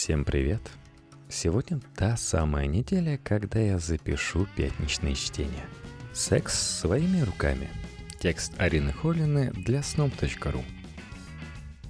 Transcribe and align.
Всем 0.00 0.24
привет! 0.24 0.62
Сегодня 1.28 1.80
та 1.96 2.16
самая 2.16 2.66
неделя, 2.66 3.18
когда 3.18 3.58
я 3.58 3.80
запишу 3.80 4.46
пятничные 4.54 5.16
чтения. 5.16 5.66
Секс 6.14 6.54
своими 6.54 7.20
руками. 7.22 7.68
Текст 8.20 8.52
Арины 8.58 8.92
Холлины 8.92 9.50
для 9.50 9.80
snob.ru 9.80 10.64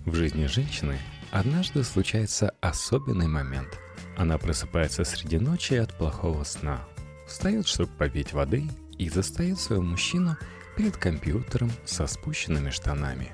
В 0.07 0.15
жизни 0.15 0.47
женщины 0.47 0.99
однажды 1.33 1.85
случается 1.85 2.55
особенный 2.63 3.29
момент. 3.29 3.79
Она 4.17 4.39
просыпается 4.39 5.05
среди 5.05 5.39
ночи 5.39 5.75
от 5.75 5.93
плохого 5.93 6.45
сна, 6.45 6.83
встает, 7.27 7.67
чтобы 7.67 7.93
попить 7.93 8.33
воды, 8.33 8.65
и 8.97 9.11
застает 9.11 9.61
своего 9.61 9.85
мужчину 9.85 10.39
перед 10.79 10.97
компьютером 10.97 11.71
со 11.85 12.07
спущенными 12.07 12.71
штанами. 12.71 13.33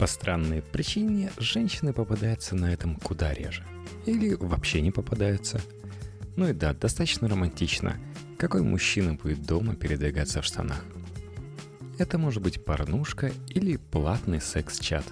По 0.00 0.08
странной 0.08 0.62
причине 0.62 1.30
женщины 1.38 1.92
попадаются 1.92 2.56
на 2.56 2.72
этом 2.72 2.96
куда 2.96 3.32
реже– 3.32 3.62
или 4.06 4.34
вообще 4.34 4.80
не 4.80 4.90
попадаются. 4.90 5.60
Ну 6.36 6.48
и 6.48 6.52
да, 6.52 6.74
достаточно 6.74 7.28
романтично. 7.28 7.96
Какой 8.38 8.62
мужчина 8.62 9.14
будет 9.14 9.44
дома 9.44 9.74
передвигаться 9.74 10.42
в 10.42 10.44
штанах? 10.44 10.84
Это 11.98 12.18
может 12.18 12.42
быть 12.42 12.62
порнушка 12.62 13.32
или 13.48 13.76
платный 13.76 14.40
секс-чат, 14.40 15.04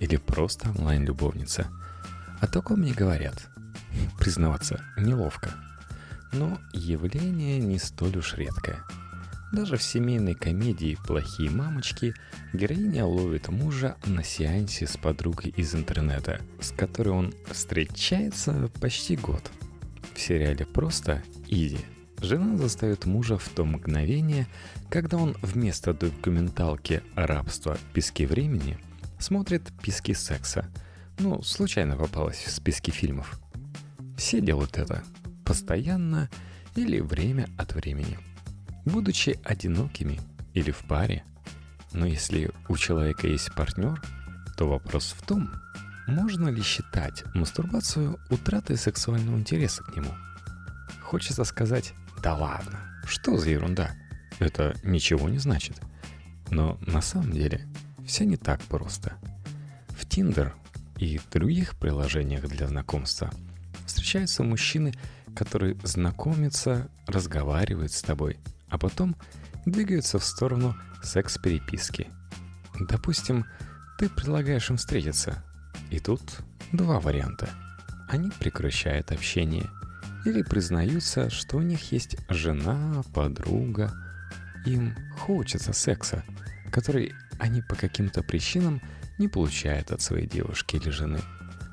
или 0.00 0.16
просто 0.16 0.70
онлайн-любовница. 0.70 1.68
О 2.40 2.48
таком 2.48 2.82
не 2.82 2.92
говорят. 2.92 3.48
Признаваться 4.18 4.82
неловко. 4.96 5.54
Но 6.32 6.58
явление 6.72 7.60
не 7.60 7.78
столь 7.78 8.18
уж 8.18 8.34
редкое. 8.34 8.82
Даже 9.52 9.76
в 9.76 9.82
семейной 9.82 10.34
комедии 10.34 10.96
«Плохие 11.06 11.50
мамочки» 11.50 12.14
героиня 12.54 13.04
ловит 13.04 13.48
мужа 13.48 13.96
на 14.06 14.24
сеансе 14.24 14.86
с 14.86 14.96
подругой 14.96 15.50
из 15.54 15.74
интернета, 15.74 16.40
с 16.58 16.70
которой 16.70 17.10
он 17.10 17.34
встречается 17.50 18.70
почти 18.80 19.14
год. 19.14 19.50
В 20.14 20.20
сериале 20.20 20.64
«Просто» 20.64 21.22
Изи 21.48 21.80
жена 22.22 22.56
застает 22.56 23.04
мужа 23.04 23.36
в 23.36 23.46
то 23.50 23.66
мгновение, 23.66 24.46
когда 24.88 25.18
он 25.18 25.36
вместо 25.42 25.92
документалки 25.92 27.02
«Рабство. 27.14 27.76
Пески 27.92 28.24
времени» 28.24 28.78
смотрит 29.18 29.64
«Пески 29.82 30.14
секса». 30.14 30.66
Ну, 31.18 31.42
случайно 31.42 31.98
попалась 31.98 32.42
в 32.42 32.50
списки 32.50 32.90
фильмов. 32.90 33.38
Все 34.16 34.40
делают 34.40 34.78
это. 34.78 35.02
Постоянно 35.44 36.30
или 36.74 37.00
время 37.00 37.50
от 37.58 37.74
времени– 37.74 38.18
будучи 38.84 39.38
одинокими 39.44 40.20
или 40.54 40.70
в 40.70 40.78
паре. 40.80 41.24
Но 41.92 42.06
если 42.06 42.50
у 42.68 42.76
человека 42.76 43.26
есть 43.26 43.52
партнер, 43.54 44.00
то 44.56 44.68
вопрос 44.68 45.14
в 45.16 45.26
том, 45.26 45.50
можно 46.06 46.48
ли 46.48 46.62
считать 46.62 47.24
мастурбацию 47.34 48.18
утратой 48.30 48.76
сексуального 48.76 49.36
интереса 49.36 49.82
к 49.82 49.94
нему. 49.94 50.12
Хочется 51.00 51.44
сказать 51.44 51.92
«да 52.22 52.34
ладно, 52.34 52.78
что 53.06 53.36
за 53.36 53.50
ерунда?» 53.50 53.92
Это 54.38 54.74
ничего 54.82 55.28
не 55.28 55.38
значит. 55.38 55.80
Но 56.50 56.78
на 56.86 57.00
самом 57.02 57.32
деле 57.32 57.66
все 58.04 58.24
не 58.24 58.36
так 58.36 58.60
просто. 58.62 59.14
В 59.90 60.04
Tinder 60.06 60.52
и 60.96 61.20
других 61.30 61.76
приложениях 61.78 62.48
для 62.48 62.66
знакомства 62.66 63.30
встречаются 63.86 64.42
мужчины, 64.42 64.94
которые 65.36 65.76
знакомятся, 65.84 66.88
разговаривают 67.06 67.92
с 67.92 68.02
тобой– 68.02 68.38
а 68.72 68.78
потом 68.78 69.14
двигаются 69.66 70.18
в 70.18 70.24
сторону 70.24 70.74
секс-переписки. 71.02 72.08
Допустим, 72.80 73.44
ты 73.98 74.08
предлагаешь 74.08 74.70
им 74.70 74.78
встретиться, 74.78 75.44
и 75.90 76.00
тут 76.00 76.22
два 76.72 76.98
варианта. 76.98 77.50
Они 78.08 78.30
прекращают 78.30 79.12
общение 79.12 79.68
или 80.24 80.42
признаются, 80.42 81.28
что 81.28 81.58
у 81.58 81.60
них 81.60 81.92
есть 81.92 82.16
жена, 82.30 83.02
подруга, 83.14 83.92
им 84.64 84.96
хочется 85.18 85.72
секса, 85.74 86.24
который 86.72 87.12
они 87.38 87.60
по 87.60 87.74
каким-то 87.74 88.22
причинам 88.22 88.80
не 89.18 89.28
получают 89.28 89.90
от 89.90 90.00
своей 90.00 90.26
девушки 90.26 90.76
или 90.76 90.88
жены. 90.88 91.20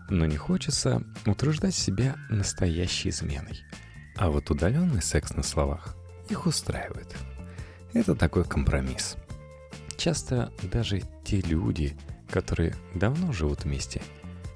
Но 0.10 0.26
не 0.26 0.38
хочется 0.38 1.04
утруждать 1.26 1.76
себя 1.76 2.16
настоящей 2.30 3.10
изменой. 3.10 3.62
А 4.18 4.30
вот 4.30 4.50
удаленный 4.50 5.02
секс 5.02 5.34
на 5.36 5.44
словах 5.44 5.96
их 6.30 6.46
устраивает. 6.46 7.16
Это 7.94 8.16
такой 8.16 8.44
компромисс. 8.44 9.18
Часто 9.98 10.52
даже 10.62 11.02
те 11.24 11.42
люди, 11.42 11.98
которые 12.30 12.76
давно 12.94 13.34
живут 13.34 13.64
вместе, 13.64 14.02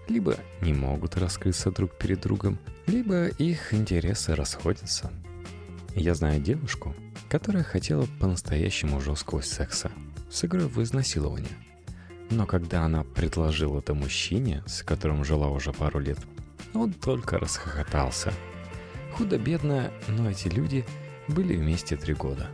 либо 0.08 0.38
не 0.62 0.74
могут 0.74 1.18
раскрыться 1.18 1.72
друг 1.72 1.98
перед 1.98 2.22
другом, 2.22 2.60
либо 2.88 3.28
их 3.28 3.74
интересы 3.74 4.36
расходятся. 4.36 5.12
Я 5.96 6.16
знаю 6.16 6.42
девушку, 6.42 6.96
которая 7.30 7.64
хотела 7.64 8.08
по-настоящему 8.20 9.02
жесткого 9.02 9.42
секса 9.42 9.92
с 10.30 10.46
игрой 10.46 10.68
в 10.68 10.82
изнасилование. 10.82 11.58
Но 12.30 12.46
когда 12.46 12.84
она 12.84 13.04
предложила 13.04 13.80
это 13.80 13.94
мужчине, 13.94 14.64
с 14.66 14.82
которым 14.82 15.24
жила 15.24 15.50
уже 15.50 15.72
пару 15.74 16.00
лет, 16.00 16.18
он 16.74 16.94
только 16.94 17.38
расхохотался. 17.38 18.34
Худо-бедно, 19.14 19.92
но 20.08 20.30
эти 20.30 20.48
люди– 20.48 20.86
были 21.28 21.56
вместе 21.56 21.96
три 21.96 22.14
года. 22.14 22.48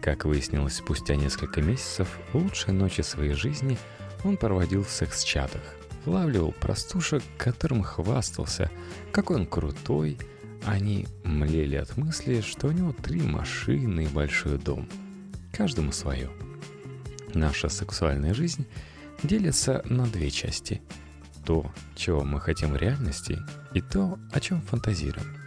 Как 0.00 0.24
выяснилось 0.24 0.76
спустя 0.76 1.14
несколько 1.14 1.62
месяцев, 1.62 2.18
лучшие 2.32 2.74
ночи 2.74 3.02
своей 3.02 3.34
жизни 3.34 3.78
он 4.24 4.36
проводил 4.36 4.84
в 4.84 4.90
секс-чатах. 4.90 5.62
Влавливал 6.04 6.52
простушек, 6.52 7.22
которым 7.38 7.82
хвастался, 7.82 8.70
какой 9.12 9.36
он 9.36 9.46
крутой. 9.46 10.18
Они 10.64 11.06
млели 11.24 11.76
от 11.76 11.96
мысли, 11.96 12.40
что 12.40 12.68
у 12.68 12.72
него 12.72 12.92
три 12.92 13.20
машины 13.20 14.04
и 14.04 14.08
большой 14.08 14.58
дом. 14.58 14.88
Каждому 15.52 15.92
свое. 15.92 16.30
Наша 17.34 17.68
сексуальная 17.68 18.34
жизнь 18.34 18.66
делится 19.22 19.82
на 19.84 20.06
две 20.06 20.30
части. 20.30 20.82
То, 21.44 21.70
чего 21.96 22.22
мы 22.22 22.40
хотим 22.40 22.72
в 22.72 22.76
реальности, 22.76 23.38
и 23.74 23.80
то, 23.80 24.18
о 24.32 24.40
чем 24.40 24.60
фантазируем. 24.62 25.41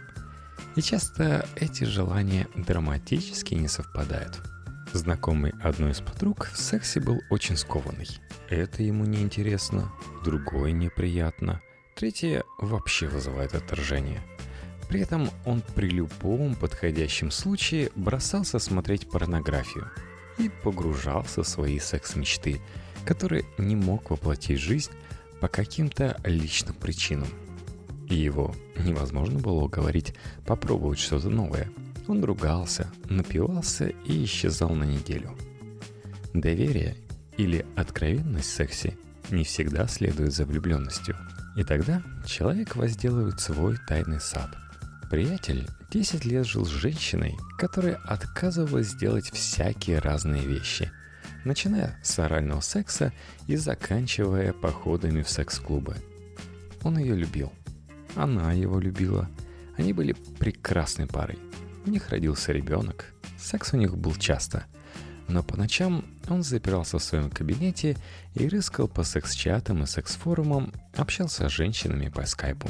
И 0.76 0.82
часто 0.82 1.48
эти 1.56 1.84
желания 1.84 2.48
драматически 2.54 3.54
не 3.54 3.66
совпадают. 3.66 4.42
Знакомый 4.92 5.54
одной 5.62 5.92
из 5.92 6.00
подруг 6.00 6.50
в 6.52 6.58
сексе 6.58 7.00
был 7.00 7.22
очень 7.30 7.56
скованный. 7.56 8.06
Это 8.50 8.82
ему 8.82 9.06
неинтересно, 9.06 9.90
другое 10.22 10.72
неприятно, 10.72 11.62
третье 11.96 12.44
вообще 12.58 13.08
вызывает 13.08 13.54
отторжение. 13.54 14.20
При 14.88 15.00
этом 15.00 15.30
он 15.46 15.62
при 15.74 15.88
любом 15.88 16.54
подходящем 16.54 17.30
случае 17.30 17.90
бросался 17.96 18.58
смотреть 18.58 19.08
порнографию 19.08 19.90
и 20.38 20.50
погружался 20.62 21.42
в 21.42 21.48
свои 21.48 21.78
секс-мечты, 21.78 22.60
которые 23.06 23.46
не 23.56 23.76
мог 23.76 24.10
воплотить 24.10 24.60
в 24.60 24.62
жизнь 24.62 24.92
по 25.40 25.48
каким-то 25.48 26.20
личным 26.24 26.74
причинам– 26.74 27.28
и 28.08 28.14
его 28.14 28.54
невозможно 28.78 29.38
было 29.38 29.64
уговорить 29.64 30.14
попробовать 30.44 30.98
что-то 30.98 31.28
новое. 31.28 31.68
Он 32.08 32.22
ругался, 32.24 32.88
напивался 33.08 33.88
и 34.04 34.24
исчезал 34.24 34.70
на 34.70 34.84
неделю. 34.84 35.36
Доверие 36.32 36.96
или 37.36 37.66
откровенность 37.74 38.50
в 38.50 38.54
сексе 38.54 38.96
не 39.30 39.44
всегда 39.44 39.86
следует 39.88 40.32
за 40.32 40.44
влюбленностью. 40.44 41.16
И 41.56 41.64
тогда 41.64 42.02
человек 42.26 42.76
возделывает 42.76 43.40
свой 43.40 43.76
тайный 43.88 44.20
сад. 44.20 44.50
Приятель 45.10 45.66
10 45.90 46.24
лет 46.24 46.46
жил 46.46 46.64
с 46.64 46.68
женщиной, 46.68 47.36
которая 47.58 47.96
отказывалась 48.04 48.94
делать 48.94 49.30
всякие 49.32 49.98
разные 49.98 50.44
вещи, 50.44 50.92
начиная 51.44 51.98
с 52.02 52.18
орального 52.18 52.60
секса 52.60 53.12
и 53.46 53.56
заканчивая 53.56 54.52
походами 54.52 55.22
в 55.22 55.30
секс-клубы. 55.30 55.96
Он 56.82 56.98
ее 56.98 57.16
любил– 57.16 57.52
она 58.16 58.52
его 58.52 58.80
любила. 58.80 59.28
Они 59.76 59.92
были 59.92 60.12
прекрасной 60.12 61.06
парой. 61.06 61.38
У 61.84 61.90
них 61.90 62.08
родился 62.08 62.52
ребенок. 62.52 63.12
Секс 63.38 63.72
у 63.72 63.76
них 63.76 63.96
был 63.96 64.14
часто. 64.14 64.64
Но 65.28 65.42
по 65.42 65.56
ночам 65.56 66.04
он 66.28 66.42
запирался 66.42 66.98
в 66.98 67.04
своем 67.04 67.30
кабинете 67.30 67.96
и 68.34 68.48
рыскал 68.48 68.88
по 68.88 69.04
секс-чатам 69.04 69.82
и 69.82 69.86
секс-форумам, 69.86 70.72
общался 70.96 71.48
с 71.48 71.52
женщинами 71.52 72.08
по 72.08 72.24
скайпу. 72.26 72.68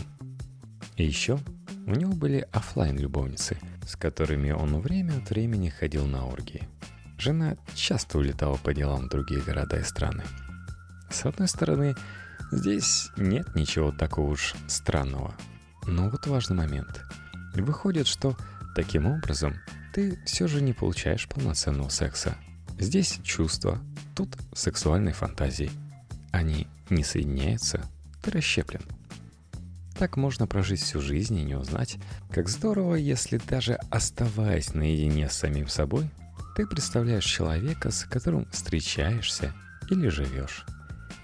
И 0.96 1.04
еще 1.04 1.38
у 1.86 1.90
него 1.92 2.12
были 2.12 2.46
офлайн 2.52 2.98
любовницы 2.98 3.58
с 3.86 3.96
которыми 3.96 4.50
он 4.50 4.80
время 4.80 5.18
от 5.18 5.30
времени 5.30 5.68
ходил 5.68 6.06
на 6.06 6.26
оргии. 6.26 6.68
Жена 7.18 7.56
часто 7.74 8.18
улетала 8.18 8.56
по 8.56 8.74
делам 8.74 9.06
в 9.06 9.08
другие 9.08 9.40
города 9.40 9.78
и 9.78 9.84
страны. 9.84 10.24
С 11.10 11.24
одной 11.24 11.48
стороны, 11.48 11.94
Здесь 12.52 13.10
нет 13.16 13.54
ничего 13.54 13.90
такого 13.90 14.30
уж 14.30 14.54
странного. 14.68 15.34
Но 15.86 16.08
вот 16.08 16.26
важный 16.26 16.56
момент. 16.56 17.02
Выходит, 17.54 18.06
что 18.06 18.36
таким 18.74 19.06
образом 19.06 19.56
ты 19.92 20.18
все 20.26 20.46
же 20.46 20.60
не 20.60 20.72
получаешь 20.72 21.28
полноценного 21.28 21.88
секса. 21.88 22.36
Здесь 22.78 23.18
чувства, 23.24 23.80
тут 24.14 24.36
сексуальные 24.54 25.14
фантазии. 25.14 25.70
Они 26.30 26.66
не 26.90 27.02
соединяются, 27.02 27.82
ты 28.22 28.30
расщеплен. 28.30 28.82
Так 29.98 30.16
можно 30.16 30.46
прожить 30.46 30.82
всю 30.82 31.00
жизнь 31.00 31.38
и 31.38 31.44
не 31.44 31.54
узнать, 31.54 31.96
как 32.30 32.48
здорово, 32.48 32.96
если 32.96 33.38
даже 33.38 33.78
оставаясь 33.90 34.74
наедине 34.74 35.30
с 35.30 35.36
самим 35.36 35.68
собой, 35.68 36.10
ты 36.54 36.66
представляешь 36.66 37.24
человека, 37.24 37.90
с 37.90 38.04
которым 38.04 38.46
встречаешься 38.50 39.54
или 39.90 40.08
живешь. 40.08 40.66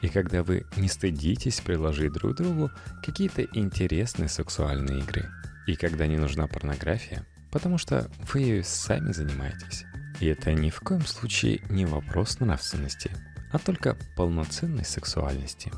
И 0.02 0.08
когда 0.08 0.42
вы 0.42 0.66
не 0.76 0.88
стыдитесь 0.88 1.60
приложить 1.60 2.12
друг 2.12 2.36
другу 2.36 2.70
какие-то 3.02 3.42
интересные 3.42 4.28
сексуальные 4.28 4.98
игры. 4.98 5.30
И 5.66 5.76
когда 5.76 6.06
не 6.06 6.16
нужна 6.16 6.48
порнография, 6.48 7.24
потому 7.52 7.78
что 7.78 8.10
вы 8.32 8.40
ею 8.40 8.64
сами 8.64 9.12
занимаетесь. 9.12 9.84
И 10.20 10.26
это 10.26 10.52
ни 10.52 10.70
в 10.70 10.80
коем 10.80 11.06
случае 11.06 11.62
не 11.70 11.86
вопрос 11.86 12.40
нравственности, 12.40 13.10
а 13.52 13.58
только 13.58 13.96
полноценной 14.16 14.84
сексуальности. 14.84 15.72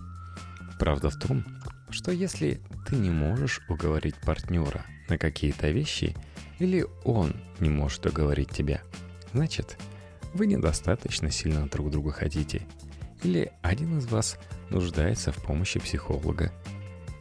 Правда 0.79 1.11
в 1.11 1.17
том, 1.17 1.45
что 1.91 2.11
если 2.11 2.61
ты 2.87 2.97
не 2.97 3.11
можешь 3.11 3.61
уговорить 3.69 4.17
партнера 4.17 4.85
на 5.09 5.19
какие-то 5.19 5.71
вещи, 5.71 6.17
или 6.59 6.87
он 7.05 7.37
не 7.61 7.69
может 7.69 8.07
уговорить 8.07 8.51
тебя, 8.51 8.81
значит, 9.33 9.77
вы 10.33 10.47
недостаточно 10.47 11.31
сильно 11.31 11.69
друг 11.69 11.91
друга 11.91 12.11
хотите, 12.11 12.67
или 13.25 13.53
один 13.63 13.99
из 13.99 14.07
вас 14.07 14.39
нуждается 14.71 15.33
в 15.33 15.43
помощи 15.43 15.81
психолога, 15.81 16.53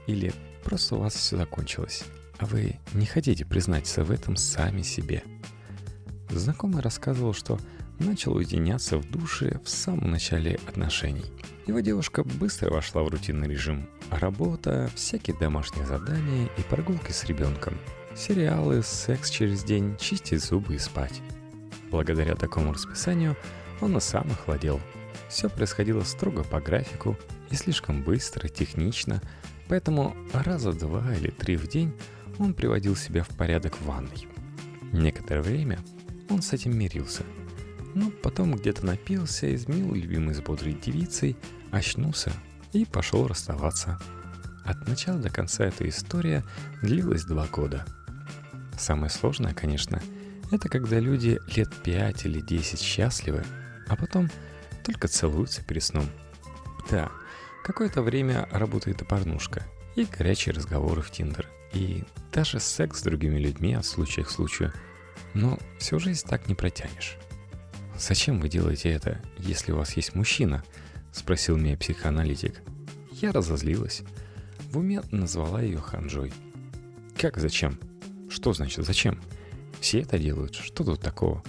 или 0.05 0.33
просто 0.63 0.95
у 0.95 0.99
вас 0.99 1.15
все 1.15 1.37
закончилось, 1.37 2.03
а 2.37 2.45
вы 2.45 2.79
не 2.93 3.05
хотите 3.05 3.45
признаться 3.45 4.03
в 4.03 4.11
этом 4.11 4.35
сами 4.35 4.81
себе. 4.81 5.23
Знакомый 6.29 6.81
рассказывал, 6.81 7.33
что 7.33 7.59
начал 7.99 8.35
уединяться 8.35 8.97
в 8.97 9.09
душе 9.09 9.59
в 9.63 9.69
самом 9.69 10.11
начале 10.11 10.59
отношений. 10.67 11.25
Его 11.67 11.79
девушка 11.79 12.23
быстро 12.23 12.71
вошла 12.71 13.03
в 13.03 13.07
рутинный 13.07 13.47
режим. 13.47 13.87
Работа, 14.09 14.89
всякие 14.95 15.37
домашние 15.37 15.85
задания 15.85 16.49
и 16.57 16.61
прогулки 16.63 17.11
с 17.11 17.23
ребенком. 17.23 17.77
Сериалы, 18.15 18.83
секс 18.83 19.29
через 19.29 19.63
день, 19.63 19.95
чистить 19.97 20.43
зубы 20.43 20.75
и 20.75 20.79
спать. 20.79 21.21
Благодаря 21.89 22.35
такому 22.35 22.73
расписанию 22.73 23.37
он 23.79 23.95
и 23.95 24.01
сам 24.01 24.29
охладел. 24.31 24.81
Все 25.29 25.49
происходило 25.49 26.03
строго 26.03 26.43
по 26.43 26.59
графику 26.59 27.17
и 27.49 27.55
слишком 27.55 28.03
быстро, 28.03 28.47
технично, 28.47 29.21
поэтому 29.67 30.15
раза 30.33 30.73
два 30.73 31.13
или 31.15 31.29
три 31.29 31.55
в 31.55 31.67
день 31.67 31.93
он 32.39 32.53
приводил 32.53 32.95
себя 32.95 33.23
в 33.23 33.29
порядок 33.29 33.77
в 33.77 33.85
ванной. 33.85 34.27
Некоторое 34.91 35.41
время 35.41 35.79
он 36.29 36.41
с 36.41 36.53
этим 36.53 36.77
мирился– 36.77 37.23
но 37.95 38.09
потом 38.09 38.55
где-то 38.55 38.85
напился, 38.85 39.53
изменил 39.53 39.93
любимый 39.93 40.33
с 40.33 40.41
бодрой 40.41 40.73
девицей, 40.73 41.37
очнулся 41.71 42.31
и 42.71 42.85
пошел 42.85 43.27
расставаться. 43.27 43.99
От 44.65 44.87
начала 44.87 45.19
до 45.19 45.29
конца 45.29 45.65
эта 45.65 45.87
история 45.87 46.43
длилась 46.81 47.25
два 47.25 47.45
года. 47.47 47.85
Самое 48.77 49.11
сложное, 49.11 49.53
конечно, 49.53 50.01
это 50.51 50.69
когда 50.69 50.99
люди 50.99 51.39
лет 51.55 51.71
пять 51.83 52.25
или 52.25 52.39
десять 52.39 52.81
счастливы, 52.81 53.43
а 53.87 53.95
потом 53.95 54.29
только 54.83 55.07
целуются 55.07 55.63
перед 55.63 55.83
сном. 55.83 56.07
Да, 56.89 57.11
какое-то 57.63 58.01
время 58.01 58.47
работает 58.51 59.01
и 59.01 59.05
порнушка, 59.05 59.63
и 59.95 60.05
горячие 60.05 60.53
разговоры 60.53 61.01
в 61.01 61.11
Тиндер, 61.11 61.49
и 61.71 62.03
даже 62.31 62.59
секс 62.59 62.99
с 62.99 63.03
другими 63.03 63.39
людьми 63.39 63.73
от 63.73 63.85
случая 63.85 64.23
к 64.23 64.29
случаю. 64.29 64.73
Но 65.33 65.57
всю 65.79 65.99
жизнь 65.99 66.27
так 66.27 66.47
не 66.47 66.55
протянешь. 66.55 67.17
«Зачем 67.97 68.39
вы 68.39 68.49
делаете 68.49 68.89
это, 68.89 69.21
если 69.37 69.71
у 69.71 69.77
вас 69.77 69.95
есть 69.95 70.15
мужчина?»— 70.15 70.63
спросил 71.11 71.57
меня 71.57 71.77
психоаналитик. 71.77 72.61
Я 73.11 73.31
разозлилась. 73.31 74.01
В 74.71 74.79
уме 74.79 75.01
назвала 75.11 75.61
ее 75.61 75.77
ханжой. 75.77 76.33
«Как 77.17 77.37
зачем? 77.37 77.79
Что 78.29 78.53
значит 78.53 78.83
зачем? 78.85 79.21
Все 79.79 80.01
это 80.01 80.17
делают, 80.17 80.55
что 80.55 80.83
тут 80.83 81.01
такого?» 81.01 81.43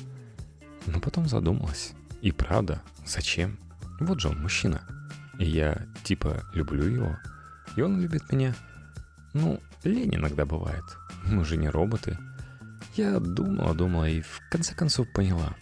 Но 0.87 1.01
потом 1.01 1.27
задумалась. 1.27 1.95
И 2.25 2.33
правда, 2.33 2.83
зачем? 3.07 3.59
Вот 4.01 4.21
же 4.21 4.29
он 4.29 4.41
мужчина. 4.41 4.83
И 5.39 5.45
я, 5.45 5.87
типа, 6.03 6.43
люблю 6.55 6.85
его. 6.85 7.19
И 7.77 7.83
он 7.83 8.01
любит 8.01 8.33
меня. 8.33 8.55
Ну, 9.33 9.61
лень 9.85 10.17
иногда 10.17 10.45
бывает. 10.45 10.85
Мы 11.27 11.45
же 11.45 11.57
не 11.57 11.69
роботы. 11.69 12.19
Я 12.97 13.21
думала, 13.21 13.75
думала 13.75 14.09
и 14.09 14.21
в 14.21 14.41
конце 14.51 14.75
концов 14.75 15.07
поняла 15.13 15.55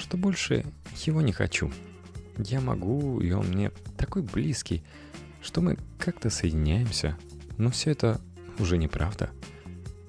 что 0.00 0.16
больше 0.16 0.64
его 1.04 1.20
не 1.20 1.32
хочу. 1.32 1.70
Я 2.38 2.60
могу, 2.60 3.20
и 3.20 3.30
он 3.32 3.48
мне 3.48 3.70
такой 3.96 4.22
близкий, 4.22 4.82
что 5.42 5.60
мы 5.60 5.78
как-то 5.98 6.30
соединяемся, 6.30 7.16
но 7.58 7.70
все 7.70 7.90
это 7.90 8.20
уже 8.58 8.78
неправда. 8.78 9.30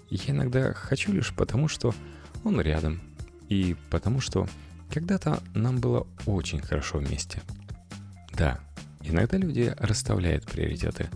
Я 0.10 0.34
иногда 0.34 0.74
хочу 0.74 1.12
лишь 1.12 1.34
потому, 1.34 1.68
что 1.68 1.94
он 2.44 2.60
рядом, 2.62 3.02
и 3.50 3.76
потому 3.90 4.22
что 4.22 4.48
когда-то 4.92 5.42
нам 5.54 5.80
было 5.80 6.06
очень 6.26 6.62
хорошо 6.62 7.00
вместе. 7.00 7.42
Да, 8.34 8.60
иногда 9.02 9.38
люди 9.38 9.74
расставляют 9.78 10.46
приоритеты. 10.46 11.10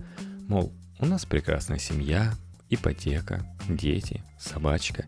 Мол, 0.48 0.74
у 1.00 1.06
нас 1.06 1.26
прекрасная 1.26 1.78
семья, 1.78 2.34
ипотека, 2.70 3.46
дети, 3.68 4.24
собачка. 4.40 5.06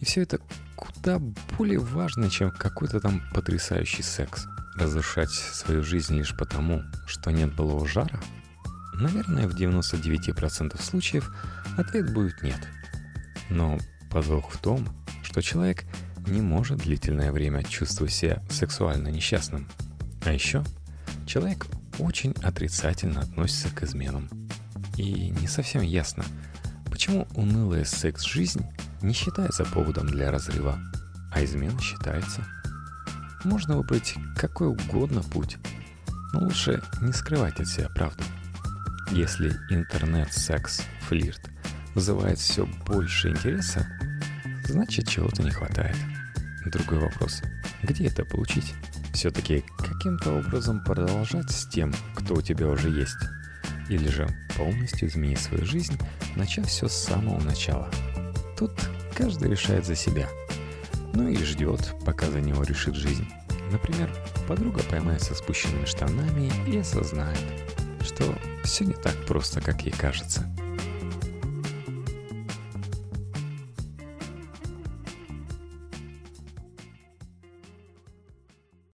И 0.00 0.04
все 0.04 0.22
это 0.22 0.40
куда 0.74 1.20
более 1.58 1.80
важно, 1.80 2.30
чем 2.30 2.50
какой-то 2.50 3.00
там 3.00 3.22
потрясающий 3.34 4.02
секс. 4.02 4.46
Разрушать 4.76 5.30
свою 5.30 5.82
жизнь 5.82 6.16
лишь 6.16 6.36
потому, 6.36 6.82
что 7.06 7.30
нет 7.30 7.54
былого 7.54 7.86
жара? 7.86 8.20
Наверное, 8.94 9.48
в 9.48 9.54
99% 9.54 10.80
случаев 10.80 11.34
ответ 11.76 12.12
будет 12.12 12.42
нет. 12.42 12.60
Но 13.50 13.78
подвох 14.10 14.50
в 14.50 14.58
том, 14.58 14.88
что 15.22 15.42
человек 15.42 15.84
не 16.28 16.40
может 16.40 16.78
длительное 16.78 17.32
время 17.32 17.62
чувствовать 17.64 18.12
себя 18.12 18.42
сексуально 18.50 19.08
несчастным. 19.08 19.68
А 20.24 20.32
еще 20.32 20.64
человек 21.26 21.66
очень 21.98 22.32
отрицательно 22.42 23.20
относится 23.20 23.68
к 23.70 23.82
изменам. 23.82 24.28
И 24.96 25.30
не 25.30 25.46
совсем 25.46 25.82
ясно, 25.82 26.24
почему 26.90 27.26
унылая 27.34 27.84
секс-жизнь 27.84 28.66
не 29.02 29.12
считается 29.12 29.64
поводом 29.64 30.06
для 30.06 30.30
разрыва, 30.30 30.78
а 31.32 31.44
измена 31.44 31.80
считается. 31.80 32.44
Можно 33.44 33.76
выбрать 33.76 34.14
какой 34.36 34.68
угодно 34.68 35.22
путь, 35.22 35.56
но 36.32 36.40
лучше 36.40 36.82
не 37.00 37.12
скрывать 37.12 37.60
от 37.60 37.68
себя 37.68 37.88
правду. 37.90 38.24
Если 39.10 39.56
интернет, 39.70 40.32
секс, 40.32 40.82
флирт 41.02 41.40
вызывает 41.94 42.38
все 42.38 42.66
больше 42.86 43.30
интереса, 43.30 43.86
значит 44.64 45.08
чего-то 45.08 45.42
не 45.42 45.50
хватает. 45.50 45.96
Другой 46.70 46.98
вопрос. 46.98 47.42
Где 47.82 48.06
это 48.06 48.24
получить? 48.24 48.74
Все-таки 49.14 49.64
каким-то 49.78 50.38
образом 50.38 50.84
продолжать 50.84 51.50
с 51.50 51.66
тем, 51.66 51.94
кто 52.14 52.34
у 52.34 52.42
тебя 52.42 52.68
уже 52.68 52.90
есть? 52.90 53.18
Или 53.88 54.08
же 54.08 54.28
полностью 54.56 55.08
изменить 55.08 55.40
свою 55.40 55.64
жизнь, 55.64 55.98
начав 56.36 56.66
все 56.66 56.88
с 56.88 56.94
самого 56.94 57.40
начала– 57.40 57.90
Тут 58.58 58.72
каждый 59.14 59.50
решает 59.50 59.86
за 59.86 59.94
себя. 59.94 60.28
Ну 61.14 61.28
и 61.28 61.36
ждет, 61.36 61.94
пока 62.04 62.28
за 62.28 62.40
него 62.40 62.64
решит 62.64 62.96
жизнь. 62.96 63.26
Например, 63.70 64.10
подруга 64.48 64.82
поймается 64.90 65.34
спущенными 65.34 65.84
штанами 65.84 66.50
и 66.68 66.78
осознает, 66.78 67.38
что 68.00 68.36
все 68.64 68.84
не 68.84 68.94
так 68.94 69.14
просто, 69.26 69.60
как 69.60 69.82
ей 69.82 69.92
кажется– 69.92 70.44